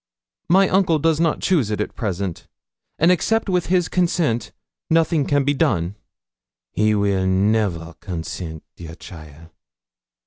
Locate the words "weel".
6.95-7.27